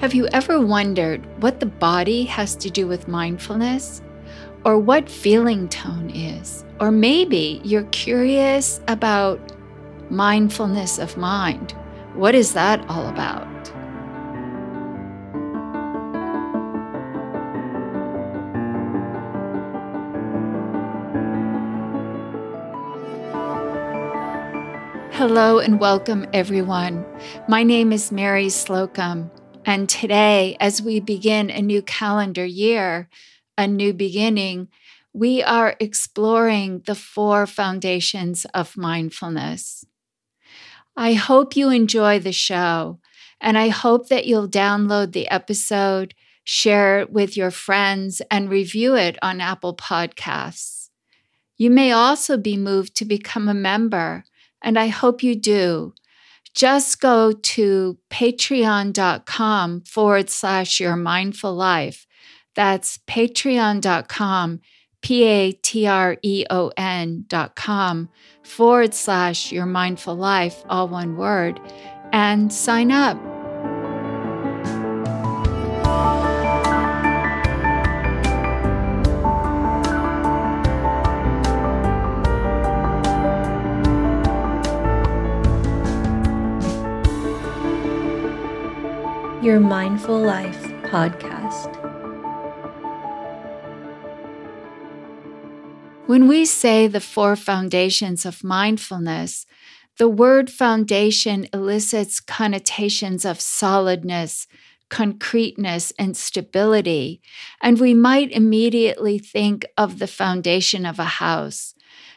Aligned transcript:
Have 0.00 0.14
you 0.14 0.28
ever 0.32 0.58
wondered 0.58 1.20
what 1.42 1.60
the 1.60 1.66
body 1.66 2.24
has 2.24 2.56
to 2.56 2.70
do 2.70 2.86
with 2.86 3.06
mindfulness? 3.06 4.00
Or 4.64 4.78
what 4.78 5.10
feeling 5.10 5.68
tone 5.68 6.08
is? 6.08 6.64
Or 6.80 6.90
maybe 6.90 7.60
you're 7.64 7.84
curious 7.92 8.80
about 8.88 9.52
mindfulness 10.10 10.98
of 10.98 11.18
mind. 11.18 11.72
What 12.14 12.34
is 12.34 12.54
that 12.54 12.82
all 12.88 13.08
about? 13.08 13.46
Hello 25.12 25.58
and 25.58 25.78
welcome, 25.78 26.26
everyone. 26.32 27.04
My 27.48 27.62
name 27.62 27.92
is 27.92 28.10
Mary 28.10 28.48
Slocum. 28.48 29.30
And 29.64 29.88
today, 29.88 30.56
as 30.58 30.80
we 30.80 31.00
begin 31.00 31.50
a 31.50 31.60
new 31.60 31.82
calendar 31.82 32.44
year, 32.44 33.08
a 33.58 33.66
new 33.66 33.92
beginning, 33.92 34.68
we 35.12 35.42
are 35.42 35.76
exploring 35.80 36.82
the 36.86 36.94
four 36.94 37.46
foundations 37.46 38.46
of 38.54 38.76
mindfulness. 38.76 39.84
I 40.96 41.12
hope 41.12 41.56
you 41.56 41.70
enjoy 41.70 42.20
the 42.20 42.32
show, 42.32 43.00
and 43.40 43.58
I 43.58 43.68
hope 43.68 44.08
that 44.08 44.26
you'll 44.26 44.48
download 44.48 45.12
the 45.12 45.28
episode, 45.28 46.14
share 46.42 47.00
it 47.00 47.12
with 47.12 47.36
your 47.36 47.50
friends, 47.50 48.22
and 48.30 48.48
review 48.48 48.96
it 48.96 49.18
on 49.22 49.40
Apple 49.40 49.76
Podcasts. 49.76 50.88
You 51.56 51.70
may 51.70 51.92
also 51.92 52.38
be 52.38 52.56
moved 52.56 52.96
to 52.96 53.04
become 53.04 53.48
a 53.48 53.54
member, 53.54 54.24
and 54.62 54.78
I 54.78 54.88
hope 54.88 55.22
you 55.22 55.34
do 55.34 55.94
just 56.54 57.00
go 57.00 57.32
to 57.32 57.98
patreon.com 58.10 59.82
forward 59.82 60.30
slash 60.30 60.80
your 60.80 60.96
mindful 60.96 61.54
life. 61.54 62.06
That's 62.54 62.98
patreon.com, 62.98 64.60
P 65.02 65.24
A 65.24 65.52
T 65.52 65.86
R 65.86 66.16
E 66.22 66.44
O 66.50 66.72
N 66.76 67.24
dot 67.28 67.56
com 67.56 68.08
forward 68.42 68.94
slash 68.94 69.52
your 69.52 69.66
mindful 69.66 70.16
life, 70.16 70.62
all 70.68 70.88
one 70.88 71.16
word, 71.16 71.60
and 72.12 72.52
sign 72.52 72.90
up. 72.90 73.39
Your 89.50 89.58
Mindful 89.58 90.16
Life 90.16 90.62
podcast. 90.92 91.74
When 96.06 96.28
we 96.28 96.44
say 96.44 96.86
the 96.86 97.00
four 97.00 97.34
foundations 97.34 98.24
of 98.24 98.44
mindfulness, 98.44 99.46
the 99.98 100.08
word 100.08 100.50
foundation 100.50 101.48
elicits 101.52 102.20
connotations 102.20 103.24
of 103.24 103.40
solidness, 103.40 104.46
concreteness, 104.88 105.92
and 105.98 106.16
stability, 106.16 107.20
and 107.60 107.80
we 107.80 107.92
might 107.92 108.30
immediately 108.30 109.18
think 109.18 109.66
of 109.76 109.98
the 109.98 110.06
foundation 110.06 110.86
of 110.86 111.00
a 111.00 111.18
house, 111.18 111.74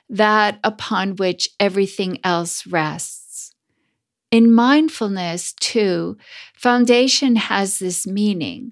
that 0.07 0.59
upon 0.63 1.15
which 1.15 1.49
everything 1.59 2.19
else 2.23 2.67
rests. 2.67 3.22
In 4.33 4.51
mindfulness, 4.51 5.53
too, 5.59 6.17
foundation 6.55 7.35
has 7.35 7.77
this 7.77 8.07
meaning, 8.07 8.71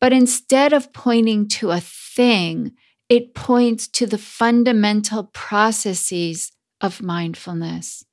but 0.00 0.12
instead 0.12 0.72
of 0.72 0.92
pointing 0.92 1.48
to 1.48 1.72
a 1.72 1.80
thing, 1.80 2.76
it 3.08 3.34
points 3.34 3.88
to 3.88 4.06
the 4.06 4.18
fundamental 4.18 5.24
processes 5.24 6.52
of 6.80 7.02
mindfulness. 7.02 8.04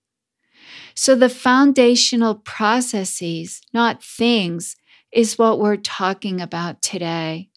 So 0.96 1.13
the 1.13 1.30
foundational 1.30 2.34
processes, 2.34 3.62
not 3.72 4.03
things, 4.03 4.75
is 5.14 5.38
what 5.38 5.59
we're 5.59 5.75
talking 5.75 6.41
about 6.41 6.81
today. 6.81 7.52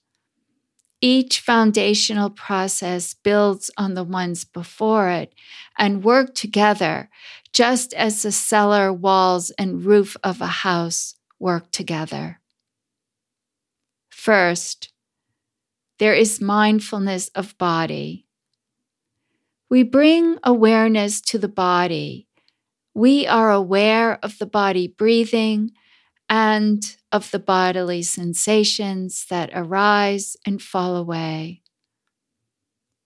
Each 1.02 1.40
foundational 1.40 2.28
process 2.28 3.14
builds 3.14 3.70
on 3.78 3.94
the 3.94 4.04
ones 4.04 4.44
before 4.44 5.08
it 5.08 5.34
and 5.78 6.04
work 6.04 6.34
together 6.34 7.08
just 7.52 7.94
as 7.94 8.22
the 8.22 8.32
cellar, 8.32 8.92
walls, 8.92 9.50
and 9.52 9.84
roof 9.84 10.16
of 10.22 10.40
a 10.40 10.46
house 10.46 11.14
work 11.38 11.70
together. 11.72 12.40
First, 14.10 14.92
there 15.98 16.14
is 16.14 16.40
mindfulness 16.40 17.28
of 17.34 17.56
body. 17.56 18.26
We 19.70 19.82
bring 19.82 20.38
awareness 20.44 21.20
to 21.22 21.38
the 21.38 21.48
body. 21.48 22.26
We 22.94 23.26
are 23.26 23.50
aware 23.50 24.18
of 24.22 24.38
the 24.38 24.46
body 24.46 24.86
breathing 24.86 25.72
and 26.30 26.96
of 27.10 27.32
the 27.32 27.40
bodily 27.40 28.02
sensations 28.02 29.26
that 29.28 29.50
arise 29.52 30.36
and 30.46 30.62
fall 30.62 30.96
away. 30.96 31.60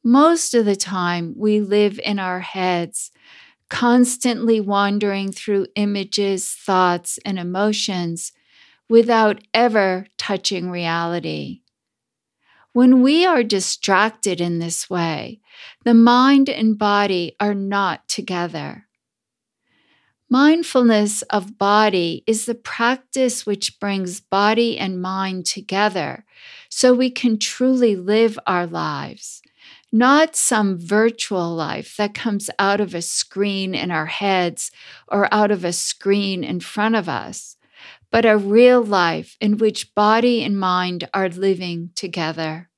Most 0.04 0.52
of 0.52 0.66
the 0.66 0.76
time, 0.76 1.34
we 1.34 1.60
live 1.60 1.98
in 2.04 2.18
our 2.18 2.40
heads 2.40 3.10
constantly 3.70 4.60
wandering 4.60 5.32
through 5.32 5.66
images, 5.74 6.50
thoughts, 6.50 7.18
and 7.24 7.38
emotions 7.38 8.30
without 8.88 9.40
ever 9.54 10.06
touching 10.18 10.70
reality. 10.70 11.62
When 12.74 13.02
we 13.02 13.24
are 13.24 13.42
distracted 13.42 14.40
in 14.40 14.58
this 14.58 14.90
way, 14.90 15.40
the 15.84 15.94
mind 15.94 16.50
and 16.50 16.76
body 16.76 17.36
are 17.40 17.54
not 17.54 18.06
together. 18.06 18.86
Mindfulness 20.30 21.22
of 21.22 21.58
body 21.58 22.24
is 22.26 22.46
the 22.46 22.54
practice 22.54 23.46
which 23.46 23.78
brings 23.78 24.20
body 24.20 24.78
and 24.78 25.00
mind 25.00 25.46
together 25.46 26.24
so 26.68 26.92
we 26.92 27.10
can 27.10 27.38
truly 27.38 27.94
live 27.94 28.38
our 28.46 28.66
lives 28.66 29.42
not 29.94 30.34
some 30.34 30.76
virtual 30.76 31.54
life 31.54 31.96
that 31.98 32.14
comes 32.14 32.50
out 32.58 32.80
of 32.80 32.96
a 32.96 33.00
screen 33.00 33.76
in 33.76 33.92
our 33.92 34.06
heads 34.06 34.72
or 35.06 35.32
out 35.32 35.52
of 35.52 35.64
a 35.64 35.72
screen 35.72 36.42
in 36.42 36.58
front 36.58 36.96
of 36.96 37.08
us, 37.08 37.56
but 38.10 38.26
a 38.26 38.36
real 38.36 38.82
life 38.82 39.36
in 39.40 39.56
which 39.56 39.94
body 39.94 40.42
and 40.42 40.58
mind 40.58 41.08
are 41.14 41.28
living 41.28 41.90
together. 41.94 42.68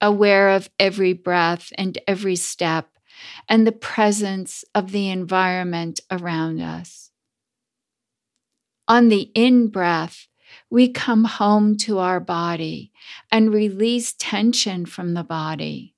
Aware 0.00 0.48
of 0.48 0.70
every 0.78 1.12
breath 1.12 1.70
and 1.76 1.98
every 2.08 2.36
step 2.36 2.88
and 3.48 3.66
the 3.66 3.72
presence 3.72 4.64
of 4.74 4.92
the 4.92 5.08
environment 5.08 6.00
around 6.10 6.60
us. 6.60 7.10
On 8.86 9.08
the 9.08 9.30
in 9.34 9.68
breath, 9.68 10.28
we 10.70 10.88
come 10.88 11.24
home 11.24 11.76
to 11.76 11.98
our 11.98 12.20
body 12.20 12.90
and 13.30 13.52
release 13.52 14.14
tension 14.18 14.86
from 14.86 15.14
the 15.14 15.24
body. 15.24 15.94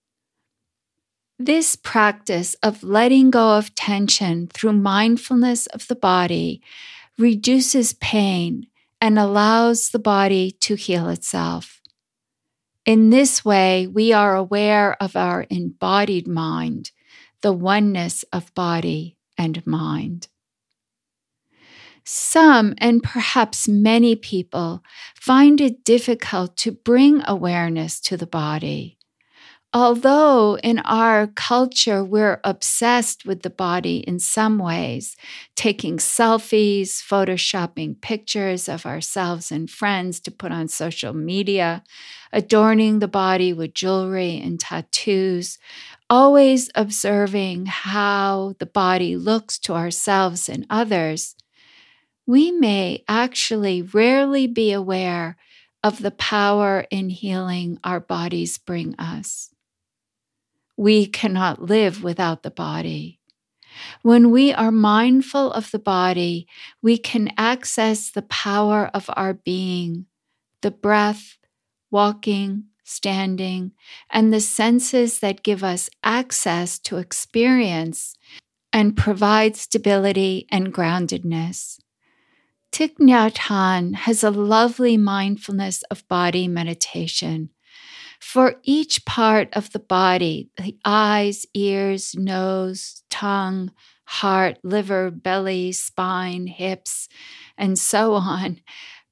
This 1.39 1.75
practice 1.75 2.55
of 2.63 2.83
letting 2.83 3.31
go 3.31 3.57
of 3.57 3.75
tension 3.75 4.49
through 4.49 4.75
mindfulness 4.75 5.67
of 5.69 5.87
the 5.89 5.97
body 5.97 6.63
reduces 7.17 7.95
pain 7.95 8.67
and 9.01 9.19
allows 9.19 9.89
the 9.89 9.99
body 9.99 10.51
to 10.61 10.75
heal 10.75 11.09
itself. 11.09 11.81
In 12.85 13.11
this 13.11 13.45
way, 13.45 13.87
we 13.87 14.13
are 14.13 14.35
aware 14.35 15.03
of 15.03 15.17
our 15.17 15.47
embodied 15.49 16.27
mind, 16.27 16.91
the 17.43 17.53
oneness 17.53 18.25
of 18.33 18.55
body 18.55 19.17
and 19.39 19.65
mind. 19.67 20.29
Some, 22.05 22.75
and 22.79 23.03
perhaps 23.03 23.69
many 23.69 24.17
people, 24.17 24.83
find 25.15 25.61
it 25.61 25.85
difficult 25.85 26.57
to 26.59 26.73
bring 26.73 27.23
awareness 27.27 28.01
to 28.01 28.17
the 28.17 28.27
body 28.27 28.99
although 29.73 30.59
in 30.59 30.81
our 30.81 31.29
culture 31.29 32.03
we're 32.05 32.41
obsessed 32.43 33.25
with 33.25 33.43
the 33.43 33.51
body 33.51 33.99
in 33.99 34.19
some 34.19 34.59
ways, 34.59 35.17
taking 35.55 35.99
selfies, 35.99 37.01
photoshopping 37.01 38.01
pictures 38.01 38.69
of 38.69 38.85
ourselves 38.85 39.53
and 39.53 39.71
friends 39.71 40.19
to 40.21 40.31
put 40.31 40.51
on 40.51 40.67
social 40.67 41.13
media, 41.13 41.85
adorning 42.33 42.99
the 42.99 43.09
body 43.09 43.53
with 43.53 43.75
jewelry 43.75 44.41
and 44.43 44.59
tattoos, 44.59 45.59
always 46.11 46.71
observing 46.75 47.67
how 47.67 48.55
the 48.59 48.67
body 48.67 49.17
looks 49.17 49.59
to 49.61 49.75
ourselves 49.75 50.49
and 50.49 50.67
others, 50.69 51.37
we 52.27 52.51
may 52.51 53.05
actually 53.09 53.83
rarely 53.83 54.47
be 54.47 54.73
aware 54.73 55.37
of 55.83 56.03
the 56.03 56.11
power 56.11 56.87
in 56.91 57.09
healing 57.09 57.79
our 57.83 58.01
bodies 58.01 58.59
bring 58.59 58.95
us. 58.99 59.55
We 60.77 61.07
cannot 61.07 61.63
live 61.63 62.03
without 62.03 62.43
the 62.43 62.51
body. 62.51 63.21
When 64.03 64.31
we 64.31 64.53
are 64.53 64.73
mindful 64.73 65.53
of 65.53 65.71
the 65.71 65.79
body, 65.79 66.47
we 66.83 66.99
can 66.99 67.33
access 67.39 68.11
the 68.11 68.23
power 68.23 68.91
of 68.93 69.09
our 69.15 69.35
being, 69.35 70.07
the 70.63 70.71
breath, 70.71 71.39
walking, 71.91 72.65
standing, 72.91 73.73
and 74.11 74.33
the 74.33 74.41
senses 74.41 75.21
that 75.21 75.43
give 75.43 75.63
us 75.63 75.89
access 76.03 76.79
to 76.81 76.99
experience 76.99 78.15
and 78.73 78.97
provide 78.97 79.57
stability 79.57 80.47
and 80.51 80.73
groundedness. 80.75 81.79
Thich 82.73 82.97
Nhat 82.99 83.37
Hanh 83.49 83.95
has 83.95 84.23
a 84.23 84.31
lovely 84.31 84.97
mindfulness 84.97 85.83
of 85.85 86.07
body 86.09 86.47
meditation. 86.47 87.51
For 88.21 88.57
each 88.63 89.05
part 89.07 89.49
of 89.55 89.73
the 89.73 89.79
body, 89.81 90.51
the 90.57 90.77
eyes, 90.85 91.47
ears, 91.55 92.15
nose, 92.15 93.03
tongue, 93.11 93.73
heart, 94.05 94.59
liver, 94.63 95.11
belly, 95.11 95.73
spine, 95.73 96.47
hips, 96.47 97.09
and 97.57 97.79
so 97.79 98.15
on, 98.15 98.61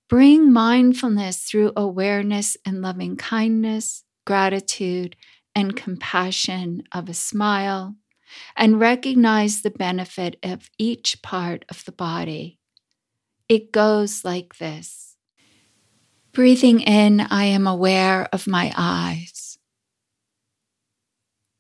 bring 0.08 0.52
mindfulness 0.52 1.43
through 1.43 1.72
awareness 1.76 2.56
and 2.64 2.81
loving 2.81 3.16
kindness, 3.16 4.05
gratitude, 4.26 5.16
and 5.55 5.76
compassion 5.76 6.82
of 6.93 7.08
a 7.08 7.14
smile, 7.14 7.94
and 8.56 8.81
recognize 8.81 9.62
the 9.62 9.70
benefit 9.70 10.37
of 10.43 10.70
each 10.78 11.20
part 11.22 11.64
of 11.69 11.84
the 11.84 11.93
body. 11.93 12.58
It 13.49 13.72
goes 13.72 14.25
like 14.25 14.58
this 14.58 15.16
Breathing 16.32 16.81
in, 16.81 17.20
I 17.20 17.44
am 17.44 17.66
aware 17.66 18.28
of 18.32 18.46
my 18.46 18.72
eyes. 18.76 19.58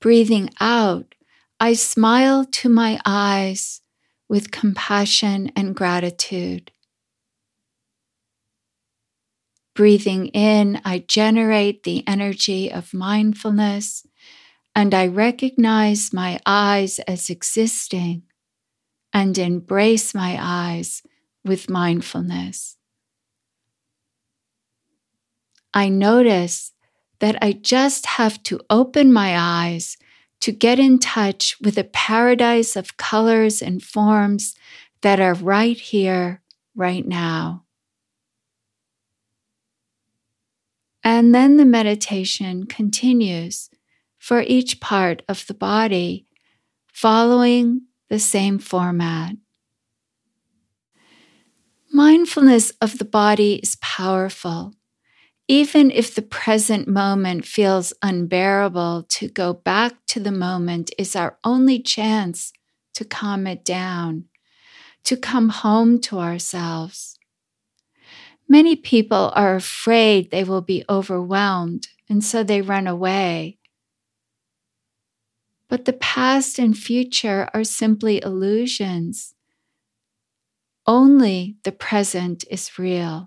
Breathing 0.00 0.50
out, 0.60 1.14
I 1.58 1.72
smile 1.72 2.44
to 2.44 2.68
my 2.68 3.00
eyes 3.04 3.80
with 4.28 4.52
compassion 4.52 5.50
and 5.56 5.74
gratitude. 5.74 6.70
Breathing 9.78 10.26
in, 10.34 10.80
I 10.84 11.04
generate 11.06 11.84
the 11.84 12.02
energy 12.04 12.68
of 12.68 12.92
mindfulness 12.92 14.04
and 14.74 14.92
I 14.92 15.06
recognize 15.06 16.12
my 16.12 16.40
eyes 16.44 16.98
as 17.06 17.30
existing 17.30 18.24
and 19.12 19.38
embrace 19.38 20.16
my 20.16 20.36
eyes 20.40 21.04
with 21.44 21.70
mindfulness. 21.70 22.76
I 25.72 25.90
notice 25.90 26.72
that 27.20 27.38
I 27.40 27.52
just 27.52 28.04
have 28.06 28.42
to 28.42 28.58
open 28.68 29.12
my 29.12 29.38
eyes 29.38 29.96
to 30.40 30.50
get 30.50 30.80
in 30.80 30.98
touch 30.98 31.56
with 31.62 31.78
a 31.78 31.84
paradise 31.84 32.74
of 32.74 32.96
colors 32.96 33.62
and 33.62 33.80
forms 33.80 34.56
that 35.02 35.20
are 35.20 35.34
right 35.34 35.78
here, 35.78 36.42
right 36.74 37.06
now. 37.06 37.62
And 41.10 41.34
then 41.34 41.56
the 41.56 41.64
meditation 41.64 42.66
continues 42.66 43.70
for 44.18 44.42
each 44.42 44.78
part 44.78 45.22
of 45.26 45.46
the 45.46 45.54
body, 45.54 46.26
following 46.92 47.86
the 48.10 48.18
same 48.18 48.58
format. 48.58 49.34
Mindfulness 51.90 52.72
of 52.82 52.98
the 52.98 53.06
body 53.06 53.54
is 53.54 53.76
powerful. 53.76 54.74
Even 55.48 55.90
if 55.90 56.14
the 56.14 56.20
present 56.20 56.86
moment 56.86 57.46
feels 57.46 57.94
unbearable, 58.02 59.06
to 59.08 59.28
go 59.28 59.54
back 59.54 59.94
to 60.08 60.20
the 60.20 60.30
moment 60.30 60.90
is 60.98 61.16
our 61.16 61.38
only 61.42 61.80
chance 61.80 62.52
to 62.92 63.06
calm 63.06 63.46
it 63.46 63.64
down, 63.64 64.24
to 65.04 65.16
come 65.16 65.48
home 65.48 66.02
to 66.02 66.18
ourselves. 66.18 67.17
Many 68.48 68.76
people 68.76 69.30
are 69.34 69.54
afraid 69.54 70.30
they 70.30 70.42
will 70.42 70.62
be 70.62 70.84
overwhelmed, 70.88 71.88
and 72.08 72.24
so 72.24 72.42
they 72.42 72.62
run 72.62 72.86
away. 72.86 73.58
But 75.68 75.84
the 75.84 75.92
past 75.92 76.58
and 76.58 76.76
future 76.76 77.50
are 77.52 77.64
simply 77.64 78.22
illusions. 78.22 79.34
Only 80.86 81.56
the 81.64 81.72
present 81.72 82.44
is 82.50 82.78
real. 82.78 83.26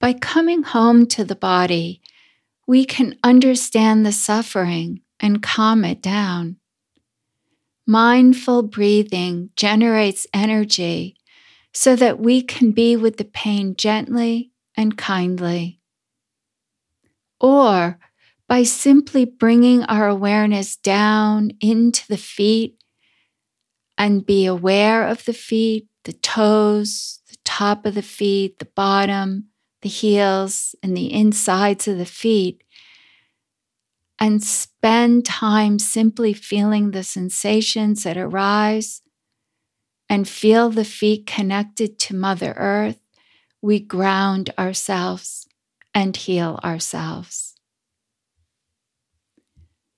By 0.00 0.14
coming 0.14 0.64
home 0.64 1.06
to 1.06 1.24
the 1.24 1.36
body, 1.36 2.00
we 2.66 2.84
can 2.84 3.16
understand 3.22 4.04
the 4.04 4.12
suffering 4.12 5.02
and 5.20 5.42
calm 5.42 5.84
it 5.84 6.02
down. 6.02 6.56
Mindful 7.86 8.64
breathing 8.64 9.50
generates 9.54 10.26
energy 10.34 11.16
so 11.72 11.96
that 11.96 12.18
we 12.18 12.42
can 12.42 12.72
be 12.72 12.96
with 12.96 13.16
the 13.16 13.24
pain 13.24 13.74
gently 13.76 14.50
and 14.76 14.96
kindly. 14.96 15.80
Or 17.40 17.98
by 18.48 18.64
simply 18.64 19.24
bringing 19.24 19.84
our 19.84 20.08
awareness 20.08 20.76
down 20.76 21.52
into 21.60 22.06
the 22.08 22.16
feet 22.16 22.76
and 23.96 24.26
be 24.26 24.46
aware 24.46 25.06
of 25.06 25.24
the 25.24 25.32
feet, 25.32 25.86
the 26.04 26.12
toes, 26.12 27.20
the 27.28 27.36
top 27.44 27.86
of 27.86 27.94
the 27.94 28.02
feet, 28.02 28.58
the 28.58 28.64
bottom, 28.64 29.48
the 29.82 29.88
heels, 29.88 30.74
and 30.82 30.96
the 30.96 31.12
insides 31.12 31.86
of 31.86 31.98
the 31.98 32.06
feet, 32.06 32.64
and 34.18 34.42
spend 34.42 35.24
time 35.24 35.78
simply 35.78 36.32
feeling 36.32 36.90
the 36.90 37.04
sensations 37.04 38.02
that 38.02 38.16
arise 38.16 39.02
and 40.10 40.28
feel 40.28 40.70
the 40.70 40.84
feet 40.84 41.24
connected 41.24 41.96
to 42.00 42.16
Mother 42.16 42.52
Earth, 42.56 42.98
we 43.62 43.78
ground 43.78 44.50
ourselves 44.58 45.46
and 45.94 46.16
heal 46.16 46.58
ourselves. 46.64 47.54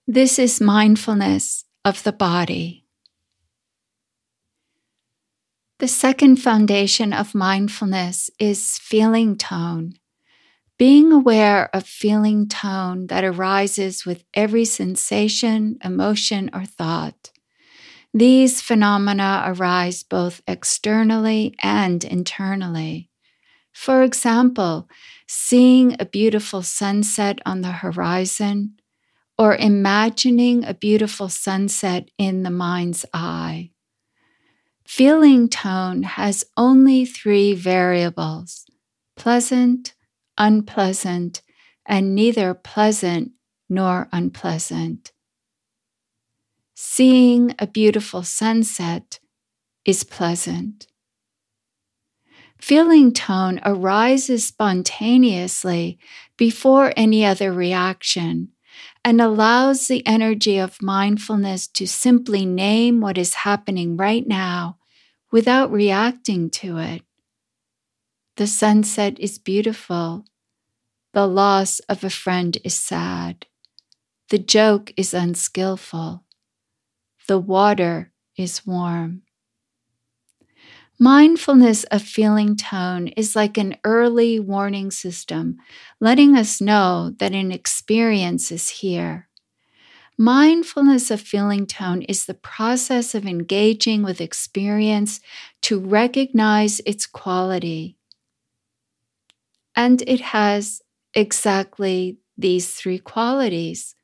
This 0.07 0.39
is 0.39 0.61
mindfulness 0.61 1.65
of 1.83 2.03
the 2.03 2.13
body. 2.13 2.85
The 5.79 5.89
second 5.89 6.37
foundation 6.37 7.15
of 7.15 7.35
mindfulness 7.35 8.31
is 8.39 8.77
feeling 8.79 9.37
tone. 9.37 9.95
Being 10.79 11.11
aware 11.11 11.75
of 11.75 11.87
feeling 11.87 12.49
tone 12.49 13.07
that 13.07 13.25
arises 13.25 14.05
with 14.05 14.25
every 14.35 14.67
sensation, 14.67 15.79
emotion, 15.83 16.51
or 16.53 16.67
thought. 16.67 17.32
These 18.15 18.61
phenomena 18.61 19.43
arise 19.47 20.03
both 20.03 20.43
externally 20.47 21.55
and 21.63 22.05
internally. 22.05 23.09
For 23.73 24.03
example, 24.03 24.89
seeing 25.27 25.97
a 25.99 26.05
beautiful 26.05 26.63
sunset 26.63 27.39
on 27.47 27.63
the 27.63 27.73
horizon, 27.73 28.75
or 29.39 29.57
imagining 29.57 30.65
a 30.65 30.75
beautiful 30.75 31.29
sunset 31.29 32.11
in 32.19 32.43
the 32.43 32.51
mind's 32.51 33.07
eye. 33.15 33.71
Feeling 34.87 35.49
tone 35.49 36.03
has 36.03 36.45
only 36.57 37.07
three 37.07 37.55
variables 37.55 38.67
pleasant, 39.17 39.95
unpleasant, 40.37 41.43
and 41.87 42.15
neither 42.15 42.55
pleasant 42.55 43.33
nor 43.69 44.09
unpleasant. 44.13 45.13
Seeing 46.85 47.55
a 47.61 47.69
beautiful 47.69 48.25
sunset 48.25 49.21
is 49.85 50.03
pleasant. 50.03 50.89
Feeling 52.61 53.13
tone 53.13 53.61
arises 53.65 54.45
spontaneously 54.47 56.01
before 56.37 56.93
any 56.97 57.25
other 57.25 57.53
reaction 57.53 58.49
and 59.05 59.21
allows 59.21 59.87
the 59.87 60.05
energy 60.05 60.59
of 60.59 60.83
mindfulness 60.83 61.69
to 61.69 61.87
simply 61.87 62.45
name 62.45 63.01
what 63.01 63.17
is 63.17 63.35
happening 63.47 63.97
right 63.97 64.27
now 64.27 64.77
without 65.31 65.71
reacting 65.71 66.51
to 66.51 66.79
it. 66.79 67.03
The 68.37 68.49
sunset 68.49 69.21
is 69.21 69.39
beautiful. 69.39 70.25
The 71.13 71.29
loss 71.29 71.79
of 71.89 72.03
a 72.03 72.11
friend 72.11 72.59
is 72.65 72.75
sad. 72.75 73.47
The 74.31 74.39
joke 74.39 74.93
is 74.97 75.15
unskillful. 75.15 76.25
The 77.27 77.39
water 77.39 78.13
is 78.37 78.67
warm. 78.67 79.23
Mindfulness 80.99 81.85
of 81.85 82.03
feeling 82.03 82.55
tone 82.55 83.09
is 83.09 83.35
like 83.35 83.59
an 83.59 83.77
early 83.85 84.39
warning 84.39 84.91
system, 84.91 85.57
letting 86.01 86.37
us 86.37 86.61
know 86.61 87.15
that 87.19 87.33
an 87.33 87.51
experience 87.51 88.53
is 88.53 88.69
here. 88.69 89.29
Mindfulness 90.19 91.11
of 91.11 91.21
feeling 91.21 91.67
tone 91.67 92.03
is 92.03 92.27
the 92.27 92.35
process 92.35 93.15
of 93.15 93.27
engaging 93.27 94.03
with 94.03 94.21
experience 94.21 95.21
to 95.63 95.81
recognize 95.81 96.81
its 96.87 97.07
quality. 97.07 97.97
And 99.75 100.03
it 100.07 100.21
has 100.21 100.83
exactly 101.15 102.19
these 102.37 102.75
three 102.75 102.99
qualities 102.99 103.95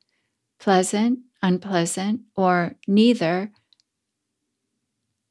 pleasant, 0.59 1.19
unpleasant, 1.41 2.21
or 2.35 2.75
neither, 2.87 3.51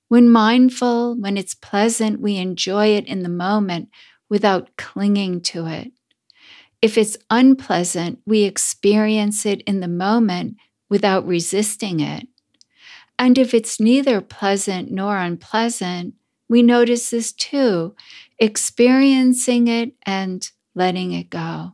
When 0.09 0.31
mindful, 0.31 1.17
when 1.17 1.37
it's 1.37 1.55
pleasant, 1.55 2.21
we 2.21 2.37
enjoy 2.37 2.89
it 2.89 3.07
in 3.07 3.23
the 3.23 3.29
moment 3.29 3.91
without 4.31 4.75
clinging 4.77 5.43
to 5.43 5.67
it. 5.67 5.93
If 6.81 6.97
it's 6.97 7.19
unpleasant, 7.29 8.21
we 8.27 8.45
experience 8.45 9.45
it 9.45 9.61
in 9.63 9.81
the 9.81 9.89
moment 9.89 10.57
without 10.89 11.27
resisting 11.27 12.01
it. 12.01 12.27
And 13.19 13.37
if 13.37 13.53
it's 13.53 13.81
neither 13.81 14.21
pleasant 14.23 14.91
nor 14.91 15.19
unpleasant, 15.19 16.15
we 16.49 16.63
notice 16.63 17.11
this 17.11 17.33
too, 17.33 17.95
experiencing 18.39 19.69
it 19.69 19.93
and 20.07 20.51
letting 20.75 21.13
it 21.13 21.29
go. 21.29 21.73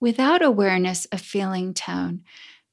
Without 0.00 0.42
awareness 0.42 1.04
of 1.06 1.20
feeling 1.20 1.74
tone, 1.74 2.22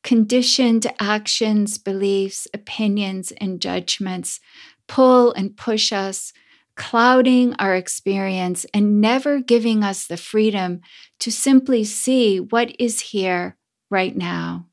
conditioned 0.04 0.86
actions, 1.00 1.78
beliefs, 1.78 2.48
opinions, 2.54 3.32
and 3.40 3.62
judgments 3.62 4.40
pull 4.88 5.32
and 5.34 5.56
push 5.56 5.92
us, 5.92 6.34
clouding 6.76 7.54
our 7.60 7.76
experience 7.76 8.66
and 8.74 9.00
never 9.00 9.40
giving 9.40 9.84
us 9.84 10.08
the 10.08 10.18
freedom 10.18 10.82
to 11.20 11.32
simply 11.32 11.84
see 11.84 12.40
what 12.40 12.76
is 12.80 13.00
here 13.00 13.56
right 13.90 14.16
now. 14.16 14.68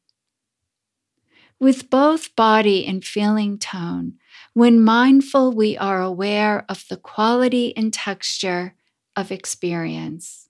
With 1.61 1.91
both 1.91 2.35
body 2.35 2.87
and 2.87 3.05
feeling 3.05 3.59
tone, 3.59 4.15
when 4.55 4.83
mindful, 4.83 5.53
we 5.53 5.77
are 5.77 6.01
aware 6.01 6.65
of 6.71 6.85
the 6.89 6.97
quality 6.97 7.77
and 7.77 7.93
texture 7.93 8.75
of 9.15 9.31
experience. 9.31 10.50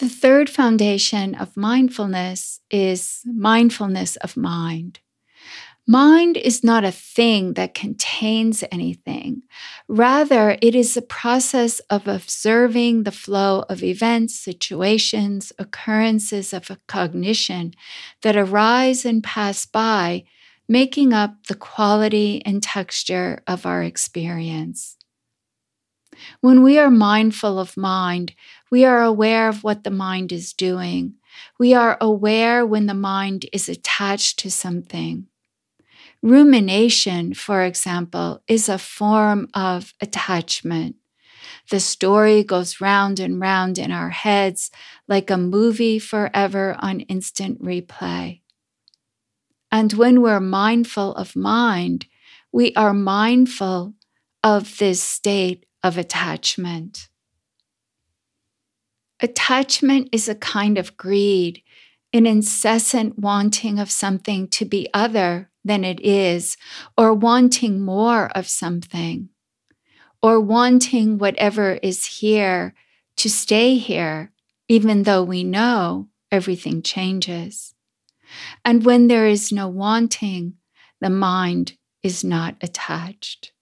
The 0.00 0.08
third 0.08 0.48
foundation 0.48 1.34
of 1.34 1.58
mindfulness 1.58 2.60
is 2.70 3.20
mindfulness 3.26 4.16
of 4.16 4.34
mind. 4.34 4.98
Mind 5.86 6.38
is 6.38 6.64
not 6.64 6.84
a 6.84 6.90
thing 6.90 7.52
that 7.52 7.74
contains 7.74 8.64
anything. 8.72 9.42
Rather, 9.88 10.56
it 10.62 10.74
is 10.74 10.94
the 10.94 11.02
process 11.02 11.80
of 11.90 12.08
observing 12.08 13.02
the 13.02 13.12
flow 13.12 13.66
of 13.68 13.82
events, 13.82 14.40
situations, 14.40 15.52
occurrences 15.58 16.54
of 16.54 16.70
cognition 16.86 17.74
that 18.22 18.38
arise 18.38 19.04
and 19.04 19.22
pass 19.22 19.66
by, 19.66 20.24
making 20.66 21.12
up 21.12 21.46
the 21.46 21.54
quality 21.54 22.40
and 22.46 22.62
texture 22.62 23.42
of 23.46 23.66
our 23.66 23.82
experience. 23.82 24.96
When 26.40 26.62
we 26.62 26.78
are 26.78 26.90
mindful 26.90 27.58
of 27.58 27.76
mind, 27.76 28.34
we 28.70 28.84
are 28.84 29.02
aware 29.02 29.48
of 29.48 29.64
what 29.64 29.84
the 29.84 29.90
mind 29.90 30.32
is 30.32 30.52
doing. 30.52 31.14
We 31.58 31.74
are 31.74 31.96
aware 32.00 32.66
when 32.66 32.86
the 32.86 32.94
mind 32.94 33.46
is 33.52 33.68
attached 33.68 34.38
to 34.40 34.50
something. 34.50 35.26
Rumination, 36.22 37.34
for 37.34 37.62
example, 37.62 38.42
is 38.46 38.68
a 38.68 38.78
form 38.78 39.48
of 39.54 39.94
attachment. 40.00 40.96
The 41.70 41.80
story 41.80 42.42
goes 42.44 42.80
round 42.80 43.20
and 43.20 43.40
round 43.40 43.78
in 43.78 43.90
our 43.90 44.10
heads 44.10 44.70
like 45.08 45.30
a 45.30 45.38
movie 45.38 45.98
forever 45.98 46.76
on 46.78 47.00
instant 47.00 47.62
replay. 47.62 48.40
And 49.72 49.92
when 49.92 50.20
we're 50.20 50.40
mindful 50.40 51.14
of 51.14 51.36
mind, 51.36 52.06
we 52.52 52.74
are 52.74 52.92
mindful 52.92 53.94
of 54.42 54.78
this 54.78 55.00
state 55.00 55.64
of 55.82 55.96
attachment. 55.96 57.08
Attachment 59.20 60.08
is 60.12 60.28
a 60.28 60.34
kind 60.34 60.78
of 60.78 60.96
greed, 60.96 61.62
an 62.12 62.26
incessant 62.26 63.18
wanting 63.18 63.78
of 63.78 63.90
something 63.90 64.48
to 64.48 64.64
be 64.64 64.88
other 64.94 65.50
than 65.64 65.84
it 65.84 66.00
is, 66.00 66.56
or 66.96 67.12
wanting 67.12 67.80
more 67.80 68.30
of 68.34 68.48
something, 68.48 69.28
or 70.22 70.40
wanting 70.40 71.18
whatever 71.18 71.74
is 71.82 72.06
here 72.06 72.74
to 73.16 73.28
stay 73.28 73.76
here, 73.76 74.32
even 74.68 75.02
though 75.02 75.22
we 75.22 75.44
know 75.44 76.08
everything 76.32 76.80
changes. 76.80 77.74
And 78.64 78.84
when 78.84 79.08
there 79.08 79.26
is 79.26 79.52
no 79.52 79.68
wanting, 79.68 80.54
the 81.00 81.10
mind 81.10 81.76
is 82.02 82.24
not 82.24 82.56
attached. 82.62 83.52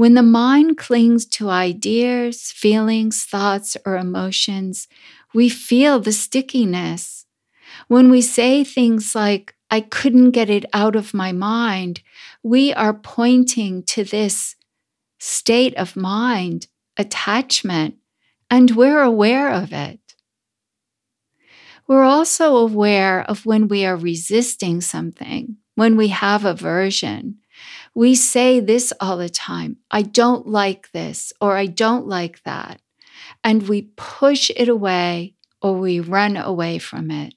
When 0.00 0.14
the 0.14 0.22
mind 0.22 0.78
clings 0.78 1.26
to 1.26 1.50
ideas, 1.50 2.50
feelings, 2.52 3.22
thoughts, 3.22 3.76
or 3.84 3.98
emotions, 3.98 4.88
we 5.34 5.50
feel 5.50 6.00
the 6.00 6.10
stickiness. 6.10 7.26
When 7.86 8.10
we 8.10 8.22
say 8.22 8.64
things 8.64 9.14
like, 9.14 9.54
I 9.70 9.82
couldn't 9.82 10.30
get 10.30 10.48
it 10.48 10.64
out 10.72 10.96
of 10.96 11.12
my 11.12 11.32
mind, 11.32 12.00
we 12.42 12.72
are 12.72 12.94
pointing 12.94 13.82
to 13.92 14.02
this 14.02 14.56
state 15.18 15.74
of 15.74 15.96
mind, 15.96 16.68
attachment, 16.96 17.96
and 18.48 18.70
we're 18.70 19.02
aware 19.02 19.50
of 19.50 19.70
it. 19.70 20.00
We're 21.86 22.04
also 22.04 22.56
aware 22.56 23.20
of 23.20 23.44
when 23.44 23.68
we 23.68 23.84
are 23.84 23.96
resisting 23.96 24.80
something, 24.80 25.58
when 25.74 25.98
we 25.98 26.08
have 26.08 26.46
aversion, 26.46 27.39
we 27.94 28.14
say 28.14 28.60
this 28.60 28.92
all 29.00 29.16
the 29.16 29.28
time 29.28 29.78
I 29.90 30.02
don't 30.02 30.46
like 30.46 30.90
this, 30.92 31.32
or 31.40 31.56
I 31.56 31.66
don't 31.66 32.06
like 32.06 32.42
that. 32.44 32.80
And 33.42 33.68
we 33.68 33.90
push 33.96 34.50
it 34.54 34.68
away 34.68 35.34
or 35.62 35.74
we 35.74 36.00
run 36.00 36.36
away 36.36 36.78
from 36.78 37.10
it. 37.10 37.34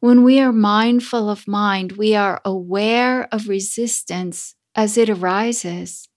When 0.00 0.24
we 0.24 0.40
are 0.40 0.52
mindful 0.52 1.28
of 1.28 1.46
mind, 1.46 1.92
we 1.92 2.14
are 2.14 2.40
aware 2.44 3.28
of 3.32 3.48
resistance 3.48 4.54
as 4.74 4.96
it 4.96 5.10
arises. 5.10 6.08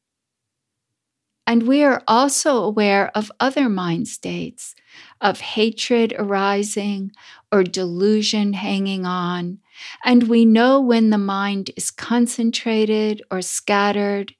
And 1.46 1.64
we 1.64 1.84
are 1.84 2.02
also 2.08 2.64
aware 2.64 3.12
of 3.16 3.32
other 3.40 3.68
mind 3.68 4.08
states, 4.08 4.76
of 5.22 5.40
hatred 5.40 6.14
arising 6.18 7.12
or 7.52 7.64
delusion 7.64 8.54
hanging 8.54 9.06
on, 9.06 9.60
and 10.04 10.24
we 10.24 10.46
know 10.46 10.80
when 10.80 11.10
the 11.10 11.18
mind 11.18 11.72
is 11.76 11.92
concentrated 11.92 13.22
or 13.32 13.42
scattered. 13.42 14.36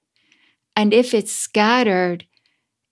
And 0.76 0.92
if 0.92 1.14
it's 1.14 1.32
scattered, 1.32 2.26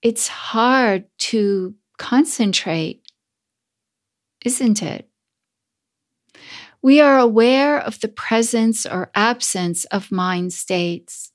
it's 0.02 0.28
hard 0.28 1.04
to 1.18 1.74
concentrate, 1.98 3.02
isn't 4.44 4.82
it? 4.82 5.08
We 6.82 7.00
are 7.00 7.18
aware 7.18 7.78
of 7.78 8.00
the 8.00 8.08
presence 8.08 8.84
or 8.84 9.10
absence 9.14 9.84
of 9.86 10.10
mind 10.10 10.52
states. 10.52 11.30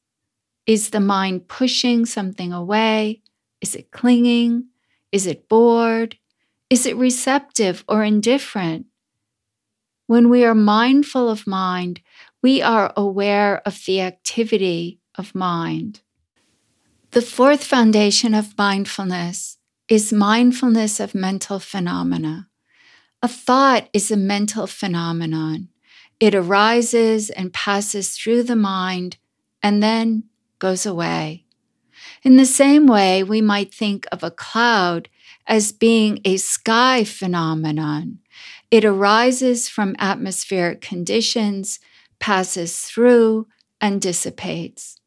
Is 0.66 0.90
the 0.90 1.00
mind 1.00 1.48
pushing 1.48 2.06
something 2.06 2.52
away? 2.52 3.22
Is 3.62 3.74
it 3.74 3.92
clinging? 3.92 4.66
Is 5.14 5.26
it 5.26 5.48
bored? 5.48 6.18
Is 6.70 6.86
it 6.86 6.98
receptive 6.98 7.86
or 7.88 8.04
indifferent? 8.04 8.88
When 10.06 10.30
we 10.30 10.44
are 10.44 10.56
mindful 10.56 11.30
of 11.30 11.48
mind, 11.48 12.02
we 12.44 12.62
are 12.62 12.92
aware 12.98 13.62
of 13.66 13.86
the 13.86 14.02
activity 14.02 15.00
of 15.16 15.34
mind. 15.34 16.02
The 17.12 17.22
fourth 17.22 17.64
foundation 17.64 18.34
of 18.34 18.58
mindfulness 18.58 19.58
is 19.88 20.12
mindfulness 20.12 21.00
of 21.00 21.16
mental 21.16 21.60
phenomena. 21.60 22.50
A 23.22 23.30
thought 23.30 23.88
is 23.94 24.12
a 24.12 24.18
mental 24.18 24.68
phenomenon. 24.68 25.70
It 26.20 26.36
arises 26.36 27.30
and 27.30 27.54
passes 27.54 28.10
through 28.16 28.44
the 28.44 28.58
mind 28.58 29.18
and 29.64 29.82
then 29.82 30.26
goes 30.60 30.86
away. 30.86 31.46
In 32.24 32.36
the 32.36 32.46
same 32.46 32.88
way, 32.88 33.24
we 33.24 33.40
might 33.40 33.74
think 33.74 34.06
of 34.12 34.22
a 34.22 34.32
cloud 34.32 35.08
as 35.48 35.72
being 35.72 36.20
a 36.26 36.38
sky 36.38 37.04
phenomenon. 37.04 38.20
It 38.70 38.84
arises 38.84 39.70
from 39.70 39.96
atmospheric 39.98 40.82
conditions, 40.82 41.80
passes 42.20 42.82
through, 42.82 43.48
and 43.80 44.02
dissipates. 44.02 45.00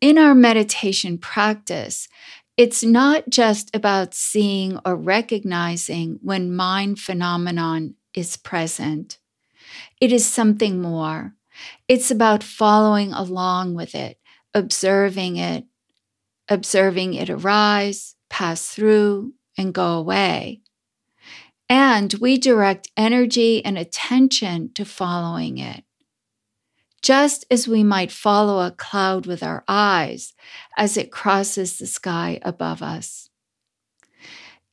In 0.00 0.16
our 0.16 0.34
meditation 0.34 1.18
practice, 1.18 2.08
it's 2.56 2.82
not 2.82 3.28
just 3.28 3.74
about 3.74 4.14
seeing 4.14 4.78
or 4.84 4.94
recognizing 4.94 6.18
when 6.22 6.54
mind 6.54 6.98
phenomenon 6.98 7.94
is 8.14 8.36
present. 8.36 9.18
It 10.00 10.12
is 10.12 10.26
something 10.26 10.80
more. 10.80 11.34
It's 11.88 12.10
about 12.10 12.42
following 12.42 13.12
along 13.12 13.74
with 13.74 13.94
it, 13.94 14.18
observing 14.54 15.36
it, 15.36 15.64
observing 16.48 17.14
it 17.14 17.30
arise, 17.30 18.16
pass 18.30 18.68
through, 18.68 19.34
and 19.58 19.74
go 19.74 19.98
away. 19.98 20.62
And 21.68 22.14
we 22.14 22.38
direct 22.38 22.88
energy 22.96 23.62
and 23.64 23.76
attention 23.76 24.72
to 24.74 24.84
following 24.84 25.58
it. 25.58 25.84
Just 27.02 27.44
as 27.50 27.68
we 27.68 27.84
might 27.84 28.10
follow 28.10 28.64
a 28.64 28.70
cloud 28.70 29.26
with 29.26 29.42
our 29.42 29.64
eyes 29.68 30.32
as 30.76 30.96
it 30.96 31.12
crosses 31.12 31.78
the 31.78 31.86
sky 31.86 32.38
above 32.42 32.82
us. 32.82 33.28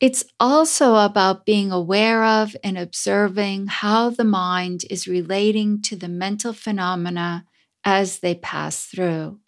It's 0.00 0.24
also 0.38 0.96
about 0.96 1.44
being 1.44 1.72
aware 1.72 2.22
of 2.22 2.54
and 2.62 2.78
observing 2.78 3.66
how 3.66 4.10
the 4.10 4.24
mind 4.24 4.84
is 4.90 5.08
relating 5.08 5.82
to 5.82 5.96
the 5.96 6.08
mental 6.08 6.52
phenomena 6.52 7.44
as 7.84 8.20
they 8.20 8.36
pass 8.36 8.84
through. 8.84 9.40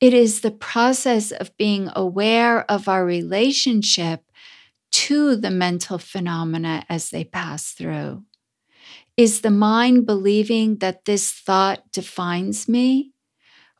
It 0.00 0.12
is 0.12 0.40
the 0.40 0.50
process 0.50 1.30
of 1.30 1.56
being 1.56 1.90
aware 1.96 2.70
of 2.70 2.88
our 2.88 3.04
relationship 3.04 4.22
to 4.92 5.36
the 5.36 5.50
mental 5.50 5.98
phenomena 5.98 6.84
as 6.88 7.10
they 7.10 7.24
pass 7.24 7.72
through. 7.72 8.24
Is 9.16 9.40
the 9.40 9.50
mind 9.50 10.04
believing 10.04 10.76
that 10.76 11.06
this 11.06 11.32
thought 11.32 11.90
defines 11.92 12.68
me? 12.68 13.12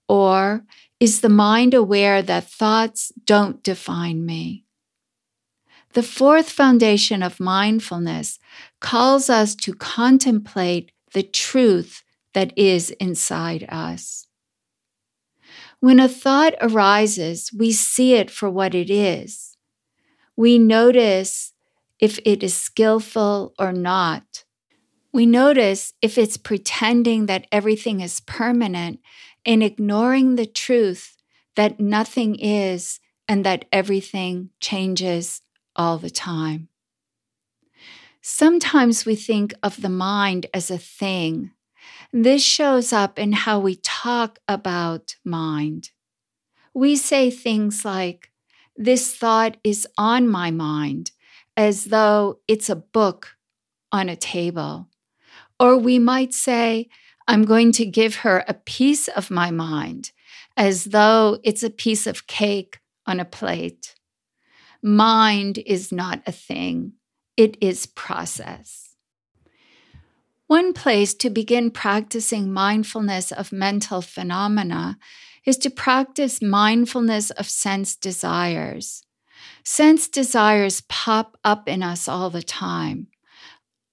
Or 0.08 0.64
is 0.98 1.20
the 1.20 1.28
mind 1.28 1.74
aware 1.74 2.22
that 2.22 2.50
thoughts 2.50 3.12
don't 3.24 3.62
define 3.62 4.24
me? 4.24 4.64
The 5.92 6.02
fourth 6.02 6.50
foundation 6.50 7.22
of 7.22 7.40
mindfulness 7.40 8.38
calls 8.80 9.28
us 9.28 9.54
to 9.56 9.74
contemplate 9.74 10.92
the 11.12 11.22
truth 11.22 12.02
that 12.34 12.56
is 12.56 12.90
inside 12.92 13.66
us. 13.68 14.25
When 15.80 16.00
a 16.00 16.08
thought 16.08 16.54
arises, 16.60 17.50
we 17.56 17.72
see 17.72 18.14
it 18.14 18.30
for 18.30 18.50
what 18.50 18.74
it 18.74 18.90
is. 18.90 19.56
We 20.36 20.58
notice 20.58 21.52
if 21.98 22.18
it 22.24 22.42
is 22.42 22.54
skillful 22.54 23.54
or 23.58 23.72
not. 23.72 24.44
We 25.12 25.26
notice 25.26 25.94
if 26.02 26.18
it's 26.18 26.36
pretending 26.36 27.26
that 27.26 27.46
everything 27.50 28.00
is 28.00 28.20
permanent 28.20 29.00
and 29.46 29.62
ignoring 29.62 30.36
the 30.36 30.46
truth 30.46 31.16
that 31.54 31.80
nothing 31.80 32.36
is 32.36 33.00
and 33.26 33.44
that 33.44 33.64
everything 33.72 34.50
changes 34.60 35.40
all 35.74 35.98
the 35.98 36.10
time. 36.10 36.68
Sometimes 38.20 39.06
we 39.06 39.14
think 39.14 39.54
of 39.62 39.80
the 39.80 39.88
mind 39.88 40.46
as 40.52 40.70
a 40.70 40.78
thing. 40.78 41.52
This 42.12 42.42
shows 42.42 42.92
up 42.92 43.18
in 43.18 43.32
how 43.32 43.58
we 43.58 43.76
talk 43.76 44.38
about 44.48 45.16
mind. 45.24 45.90
We 46.74 46.96
say 46.96 47.30
things 47.30 47.84
like, 47.84 48.30
This 48.76 49.14
thought 49.14 49.56
is 49.64 49.86
on 49.96 50.28
my 50.28 50.50
mind, 50.50 51.10
as 51.56 51.86
though 51.86 52.40
it's 52.46 52.68
a 52.68 52.76
book 52.76 53.36
on 53.92 54.08
a 54.08 54.16
table. 54.16 54.88
Or 55.58 55.76
we 55.76 55.98
might 55.98 56.34
say, 56.34 56.88
I'm 57.28 57.44
going 57.44 57.72
to 57.72 57.86
give 57.86 58.16
her 58.16 58.44
a 58.46 58.54
piece 58.54 59.08
of 59.08 59.30
my 59.30 59.50
mind, 59.50 60.12
as 60.56 60.84
though 60.84 61.38
it's 61.42 61.62
a 61.62 61.70
piece 61.70 62.06
of 62.06 62.26
cake 62.26 62.80
on 63.06 63.20
a 63.20 63.24
plate. 63.24 63.94
Mind 64.82 65.58
is 65.58 65.90
not 65.90 66.22
a 66.26 66.32
thing, 66.32 66.92
it 67.36 67.56
is 67.60 67.86
process. 67.86 68.85
One 70.46 70.72
place 70.72 71.12
to 71.14 71.30
begin 71.30 71.72
practicing 71.72 72.52
mindfulness 72.52 73.32
of 73.32 73.50
mental 73.50 74.00
phenomena 74.00 74.96
is 75.44 75.56
to 75.58 75.70
practice 75.70 76.40
mindfulness 76.40 77.30
of 77.32 77.48
sense 77.48 77.96
desires. 77.96 79.02
Sense 79.64 80.08
desires 80.08 80.82
pop 80.88 81.36
up 81.42 81.68
in 81.68 81.82
us 81.82 82.06
all 82.06 82.30
the 82.30 82.42
time. 82.42 83.08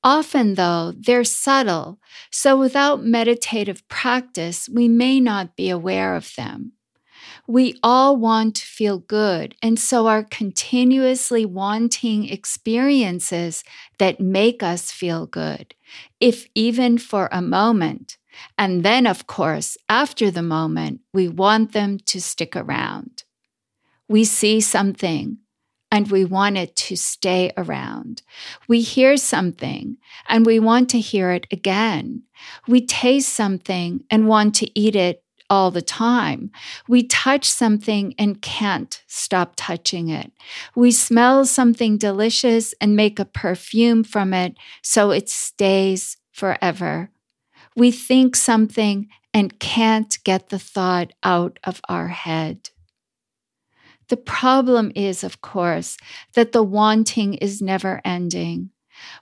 Often, 0.03 0.55
though, 0.55 0.93
they're 0.95 1.23
subtle, 1.23 1.99
so 2.29 2.59
without 2.59 3.03
meditative 3.03 3.87
practice, 3.87 4.69
we 4.69 4.87
may 4.87 5.19
not 5.19 5.55
be 5.55 5.69
aware 5.69 6.15
of 6.15 6.35
them. 6.35 6.73
We 7.53 7.77
all 7.83 8.17
want 8.17 8.55
to 8.55 8.65
feel 8.65 8.97
good, 8.97 9.53
and 9.61 9.77
so 9.77 10.07
are 10.07 10.23
continuously 10.23 11.45
wanting 11.45 12.27
experiences 12.27 13.63
that 13.99 14.19
make 14.19 14.63
us 14.63 14.91
feel 14.91 15.27
good, 15.27 15.75
if 16.19 16.47
even 16.55 16.97
for 16.97 17.29
a 17.31 17.43
moment. 17.43 18.17
And 18.57 18.83
then, 18.83 19.05
of 19.05 19.27
course, 19.27 19.77
after 19.87 20.31
the 20.31 20.41
moment, 20.41 21.01
we 21.13 21.27
want 21.27 21.73
them 21.73 21.99
to 22.05 22.19
stick 22.19 22.55
around. 22.55 23.23
We 24.07 24.23
see 24.23 24.59
something 24.59 25.37
and 25.91 26.09
we 26.09 26.25
want 26.25 26.57
it 26.57 26.75
to 26.87 26.95
stay 26.95 27.51
around. 27.55 28.23
We 28.67 28.81
hear 28.81 29.15
something 29.15 29.97
and 30.27 30.43
we 30.43 30.59
want 30.59 30.89
to 30.89 30.99
hear 30.99 31.29
it 31.29 31.45
again. 31.51 32.23
We 32.67 32.83
taste 32.83 33.29
something 33.29 34.05
and 34.09 34.27
want 34.27 34.55
to 34.55 34.79
eat 34.79 34.95
it 34.95 35.23
all 35.49 35.71
the 35.71 35.81
time. 35.81 36.51
We 36.87 37.03
touch 37.03 37.49
something 37.49 38.13
and 38.17 38.41
can't 38.41 39.01
stop 39.07 39.53
touching 39.55 40.09
it. 40.09 40.31
We 40.75 40.91
smell 40.91 41.45
something 41.45 41.97
delicious 41.97 42.73
and 42.81 42.95
make 42.95 43.19
a 43.19 43.25
perfume 43.25 44.03
from 44.03 44.33
it 44.33 44.57
so 44.81 45.11
it 45.11 45.29
stays 45.29 46.17
forever. 46.31 47.09
We 47.75 47.91
think 47.91 48.35
something 48.35 49.09
and 49.33 49.59
can't 49.59 50.17
get 50.23 50.49
the 50.49 50.59
thought 50.59 51.11
out 51.23 51.59
of 51.63 51.81
our 51.89 52.09
head. 52.09 52.69
The 54.09 54.17
problem 54.17 54.91
is, 54.95 55.23
of 55.23 55.41
course, 55.41 55.97
that 56.35 56.51
the 56.51 56.63
wanting 56.63 57.35
is 57.35 57.61
never 57.61 58.01
ending. 58.05 58.69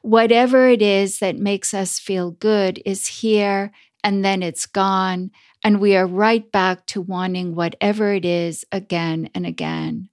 Whatever 0.02 0.68
it 0.68 0.82
is 0.82 1.20
that 1.20 1.38
makes 1.38 1.74
us 1.74 2.00
feel 2.00 2.32
good 2.32 2.82
is 2.86 3.08
here 3.08 3.72
and 4.04 4.26
then 4.26 4.42
it's 4.44 4.66
gone, 4.66 5.32
and 5.64 5.80
we 5.80 5.96
are 5.96 6.08
right 6.08 6.50
back 6.52 6.86
to 6.88 7.02
wanting 7.02 7.56
whatever 7.56 8.14
it 8.14 8.26
is 8.26 8.66
again 8.72 9.30
and 9.36 9.46
again. 9.46 10.10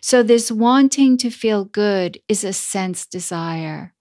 So, 0.00 0.22
this 0.22 0.50
wanting 0.52 1.18
to 1.18 1.30
feel 1.30 1.64
good 1.64 2.18
is 2.28 2.44
a 2.44 2.52
sense 2.52 3.06
desire. 3.06 3.94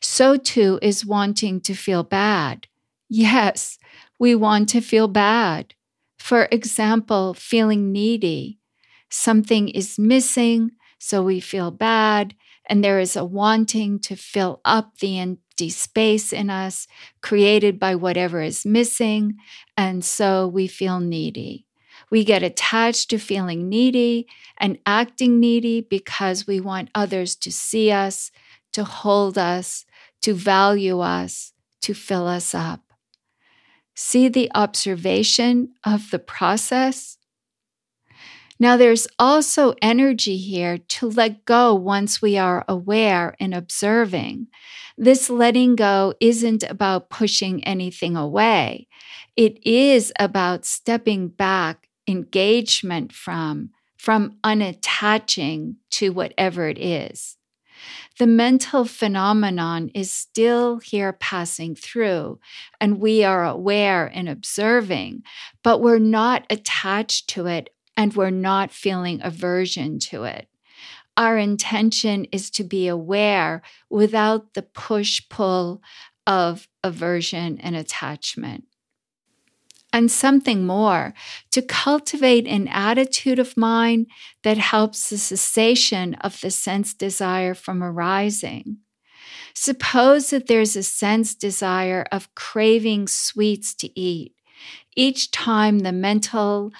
So, 0.00 0.36
too, 0.36 0.78
is 0.82 1.06
wanting 1.06 1.60
to 1.62 1.74
feel 1.74 2.02
bad. 2.02 2.66
Yes, 3.08 3.78
we 4.18 4.34
want 4.34 4.68
to 4.70 4.80
feel 4.80 5.08
bad. 5.08 5.74
For 6.18 6.48
example, 6.50 7.34
feeling 7.34 7.92
needy. 7.92 8.58
Something 9.10 9.68
is 9.68 9.98
missing, 9.98 10.72
so 10.98 11.22
we 11.22 11.40
feel 11.40 11.70
bad, 11.70 12.34
and 12.68 12.82
there 12.82 12.98
is 12.98 13.16
a 13.16 13.24
wanting 13.24 13.98
to 14.00 14.16
fill 14.16 14.60
up 14.64 14.98
the 14.98 15.18
empty 15.54 15.70
space 15.70 16.32
in 16.32 16.50
us 16.50 16.88
created 17.22 17.78
by 17.78 17.94
whatever 17.94 18.42
is 18.42 18.66
missing. 18.66 19.36
And 19.76 20.04
so 20.04 20.48
we 20.48 20.66
feel 20.66 20.98
needy. 20.98 21.64
We 22.10 22.24
get 22.24 22.42
attached 22.42 23.10
to 23.10 23.18
feeling 23.18 23.68
needy 23.68 24.26
and 24.58 24.78
acting 24.84 25.38
needy 25.38 25.80
because 25.80 26.44
we 26.44 26.58
want 26.58 26.90
others 26.92 27.36
to 27.36 27.52
see 27.52 27.92
us, 27.92 28.32
to 28.72 28.82
hold 28.82 29.38
us, 29.38 29.86
to 30.22 30.34
value 30.34 30.98
us, 30.98 31.52
to 31.82 31.94
fill 31.94 32.26
us 32.26 32.52
up. 32.52 32.80
See 33.94 34.28
the 34.28 34.50
observation 34.56 35.68
of 35.84 36.10
the 36.10 36.18
process? 36.18 37.16
Now, 38.64 38.78
there's 38.78 39.06
also 39.18 39.74
energy 39.82 40.38
here 40.38 40.78
to 40.78 41.10
let 41.10 41.44
go 41.44 41.74
once 41.74 42.22
we 42.22 42.38
are 42.38 42.64
aware 42.66 43.36
and 43.38 43.52
observing. 43.52 44.46
This 44.96 45.28
letting 45.28 45.76
go 45.76 46.14
isn't 46.18 46.62
about 46.62 47.10
pushing 47.10 47.62
anything 47.64 48.16
away, 48.16 48.88
it 49.36 49.58
is 49.66 50.14
about 50.18 50.64
stepping 50.64 51.28
back, 51.28 51.90
engagement 52.08 53.12
from, 53.12 53.68
from 53.98 54.38
unattaching 54.42 55.74
to 55.90 56.14
whatever 56.14 56.66
it 56.66 56.78
is. 56.78 57.36
The 58.18 58.26
mental 58.26 58.86
phenomenon 58.86 59.90
is 59.94 60.10
still 60.10 60.78
here 60.78 61.12
passing 61.12 61.74
through, 61.74 62.38
and 62.80 62.98
we 62.98 63.24
are 63.24 63.44
aware 63.44 64.06
and 64.06 64.26
observing, 64.26 65.22
but 65.62 65.82
we're 65.82 65.98
not 65.98 66.46
attached 66.48 67.28
to 67.30 67.46
it 67.46 67.73
and 67.96 68.14
we're 68.14 68.30
not 68.30 68.70
feeling 68.70 69.20
aversion 69.22 69.98
to 69.98 70.24
it. 70.24 70.48
Our 71.16 71.38
intention 71.38 72.26
is 72.32 72.50
to 72.50 72.64
be 72.64 72.88
aware 72.88 73.62
without 73.88 74.54
the 74.54 74.62
push 74.62 75.22
pull 75.28 75.80
of 76.26 76.68
aversion 76.82 77.58
and 77.60 77.76
attachment. 77.76 78.64
And 79.92 80.10
something 80.10 80.66
more, 80.66 81.14
to 81.52 81.62
cultivate 81.62 82.48
an 82.48 82.66
attitude 82.66 83.38
of 83.38 83.56
mind 83.56 84.08
that 84.42 84.58
helps 84.58 85.08
the 85.08 85.18
cessation 85.18 86.14
of 86.14 86.40
the 86.40 86.50
sense 86.50 86.94
desire 86.94 87.54
from 87.54 87.80
arising. 87.80 88.78
Suppose 89.54 90.30
that 90.30 90.48
there's 90.48 90.74
a 90.74 90.82
sense 90.82 91.32
desire 91.36 92.06
of 92.10 92.34
craving 92.34 93.06
sweets 93.06 93.72
to 93.74 93.98
eat. 93.98 94.34
Each 94.96 95.30
time 95.30 95.80
the 95.80 95.92
mental 95.92 96.72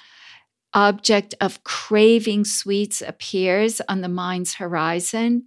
object 0.75 1.33
of 1.41 1.63
craving 1.63 2.45
sweets 2.45 3.01
appears 3.01 3.81
on 3.89 4.01
the 4.01 4.09
mind's 4.09 4.55
horizon, 4.55 5.45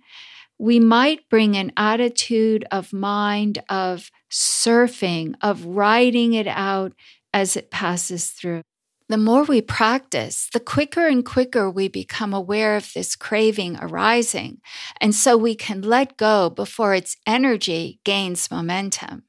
we 0.58 0.80
might 0.80 1.28
bring 1.28 1.56
an 1.56 1.70
attitude 1.76 2.66
of 2.72 2.92
mind 2.92 3.62
of 3.68 4.10
surfing, 4.30 5.34
of 5.40 5.64
riding 5.64 6.32
it 6.32 6.48
out 6.48 6.92
as 7.32 7.56
it 7.56 7.70
passes 7.70 8.30
through. 8.30 8.62
The 9.08 9.16
more 9.16 9.44
we 9.44 9.62
practice, 9.62 10.50
the 10.52 10.60
quicker 10.60 11.06
and 11.06 11.24
quicker 11.24 11.70
we 11.70 11.88
become 11.88 12.34
aware 12.34 12.76
of 12.76 12.92
this 12.92 13.16
craving 13.16 13.78
arising, 13.80 14.60
and 15.00 15.14
so 15.14 15.36
we 15.36 15.54
can 15.54 15.80
let 15.80 16.18
go 16.18 16.50
before 16.50 16.94
its 16.94 17.16
energy 17.26 18.00
gains 18.04 18.50
momentum. 18.50 19.27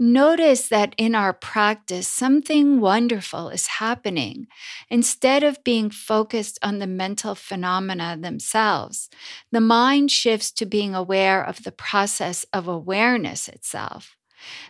Notice 0.00 0.68
that 0.68 0.94
in 0.96 1.16
our 1.16 1.32
practice, 1.32 2.06
something 2.06 2.80
wonderful 2.80 3.48
is 3.48 3.66
happening. 3.66 4.46
Instead 4.88 5.42
of 5.42 5.64
being 5.64 5.90
focused 5.90 6.56
on 6.62 6.78
the 6.78 6.86
mental 6.86 7.34
phenomena 7.34 8.16
themselves, 8.20 9.10
the 9.50 9.60
mind 9.60 10.12
shifts 10.12 10.52
to 10.52 10.66
being 10.66 10.94
aware 10.94 11.44
of 11.44 11.64
the 11.64 11.72
process 11.72 12.44
of 12.52 12.68
awareness 12.68 13.48
itself. 13.48 14.16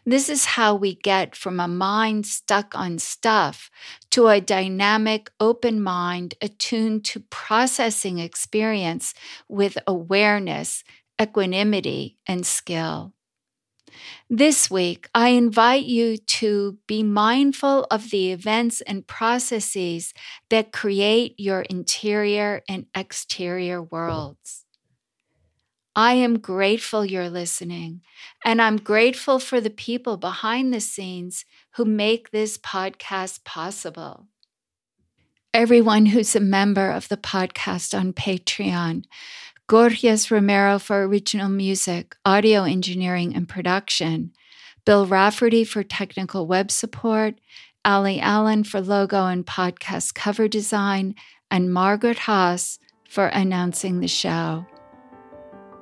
This 0.07 0.31
is 0.31 0.47
how 0.47 0.75
we 0.75 0.95
get 0.95 1.37
from 1.37 1.61
a 1.61 1.69
mind 1.69 2.27
stuck 2.27 2.75
on 2.75 2.99
stuff 2.99 3.71
to 4.13 4.29
a 4.29 4.41
dynamic, 4.41 5.31
open 5.41 5.83
mind 5.83 6.35
attuned 6.41 7.05
to 7.07 7.21
processing 7.21 8.19
experience 8.19 9.15
with 9.49 9.79
awareness, 9.87 10.85
equanimity, 11.21 12.17
and 12.27 12.47
skill. 12.47 13.13
This 14.31 14.71
week, 14.71 15.09
I 15.15 15.31
invite 15.31 15.85
you 15.85 16.17
to 16.17 16.79
be 16.87 17.03
mindful 17.03 17.87
of 17.91 18.11
the 18.11 18.33
events 18.33 18.81
and 18.83 19.07
processes 19.07 20.15
that 20.51 20.73
create 20.73 21.35
your 21.39 21.63
interior 21.63 22.63
and 22.69 22.87
exterior 22.95 23.83
worlds. 23.83 24.65
I 25.97 26.13
am 26.15 26.39
grateful 26.39 27.05
you're 27.05 27.29
listening, 27.29 28.03
and 28.45 28.63
I'm 28.63 28.77
grateful 28.77 29.41
for 29.41 29.61
the 29.61 29.69
people 29.71 30.17
behind 30.17 30.73
the 30.73 30.81
scenes 30.81 31.45
who 31.73 31.85
make 31.85 32.31
this 32.31 32.57
podcast 32.57 33.43
possible. 33.43 34.29
Everyone 35.53 36.07
who's 36.07 36.37
a 36.37 36.41
member 36.41 36.91
of 36.91 37.09
the 37.09 37.17
podcast 37.17 37.99
on 37.99 38.13
Patreon, 38.13 39.07
Gorgias 39.69 40.31
Romero 40.31 40.79
for 40.79 41.05
original 41.05 41.51
music, 41.51 42.17
audio 42.25 42.65
engineering, 42.65 43.37
and 43.37 43.47
production, 43.47 44.33
Bill 44.87 45.07
Rafferty 45.07 45.63
for 45.63 45.83
technical 45.83 46.47
web 46.47 46.71
support, 46.71 47.35
Ali 47.85 48.19
Allen 48.19 48.65
for 48.65 48.81
logo 48.81 49.27
and 49.27 49.45
podcast 49.45 50.15
cover 50.15 50.49
design, 50.49 51.15
and 51.51 51.71
Margaret 51.71 52.21
Haas 52.21 52.79
for 53.11 53.27
announcing 53.27 54.01
the 54.01 54.09
show. 54.09 54.67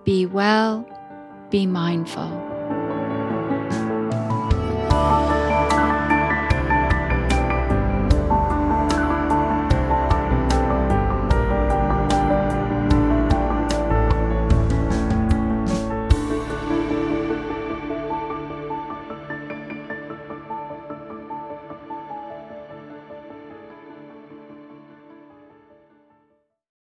Be 0.04 0.26
well, 0.26 0.84
be 1.50 1.64
mindful. 1.64 2.45